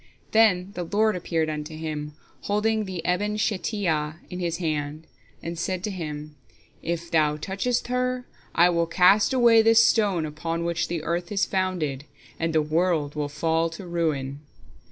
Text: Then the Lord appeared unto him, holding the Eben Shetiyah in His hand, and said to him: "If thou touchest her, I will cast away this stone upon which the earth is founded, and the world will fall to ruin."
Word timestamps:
Then 0.31 0.71
the 0.73 0.81
Lord 0.83 1.15
appeared 1.15 1.47
unto 1.47 1.75
him, 1.77 2.15
holding 2.45 2.85
the 2.85 3.05
Eben 3.05 3.37
Shetiyah 3.37 4.15
in 4.31 4.39
His 4.39 4.57
hand, 4.57 5.05
and 5.43 5.59
said 5.59 5.83
to 5.83 5.91
him: 5.91 6.35
"If 6.81 7.11
thou 7.11 7.37
touchest 7.37 7.85
her, 7.89 8.25
I 8.55 8.71
will 8.71 8.87
cast 8.87 9.31
away 9.31 9.61
this 9.61 9.85
stone 9.85 10.25
upon 10.25 10.65
which 10.65 10.87
the 10.87 11.03
earth 11.03 11.31
is 11.31 11.45
founded, 11.45 12.05
and 12.39 12.51
the 12.51 12.63
world 12.63 13.13
will 13.13 13.29
fall 13.29 13.69
to 13.77 13.85
ruin." 13.85 14.39